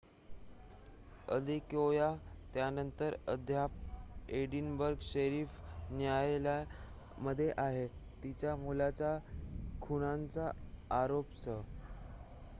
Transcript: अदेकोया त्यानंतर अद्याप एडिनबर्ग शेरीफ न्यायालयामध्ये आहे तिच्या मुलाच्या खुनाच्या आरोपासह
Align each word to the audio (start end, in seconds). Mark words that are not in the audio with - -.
अदेकोया 1.27 2.05
त्यानंतर 2.53 3.15
अद्याप 3.27 4.31
एडिनबर्ग 4.33 5.01
शेरीफ 5.03 5.91
न्यायालयामध्ये 5.91 7.51
आहे 7.59 7.87
तिच्या 8.23 8.55
मुलाच्या 8.57 9.17
खुनाच्या 9.81 10.49
आरोपासह 10.93 11.61